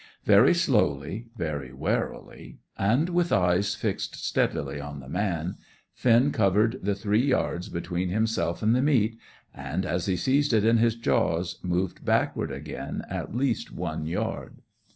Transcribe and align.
Very 0.25 0.55
slowly, 0.55 1.27
very 1.37 1.71
warily, 1.71 2.57
and 2.75 3.07
with 3.09 3.31
eyes 3.31 3.75
fixed 3.75 4.15
steadily 4.15 4.81
on 4.81 4.99
the 4.99 5.07
man, 5.07 5.57
Finn 5.93 6.31
covered 6.31 6.79
the 6.81 6.95
three 6.95 7.23
yards 7.23 7.69
between 7.69 8.09
himself 8.09 8.63
and 8.63 8.75
the 8.75 8.81
meat, 8.81 9.19
and, 9.53 9.85
as 9.85 10.07
he 10.07 10.15
seized 10.15 10.53
it 10.53 10.65
in 10.65 10.77
his 10.77 10.95
jaws, 10.95 11.59
moved 11.61 12.03
backward 12.03 12.49
again 12.51 13.03
at 13.11 13.35
least 13.35 13.71
one 13.71 14.07
yard. 14.07 14.63